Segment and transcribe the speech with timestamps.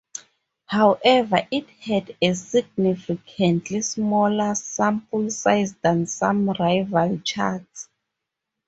[0.65, 7.87] However, it had a significantly smaller sample size than some rival charts.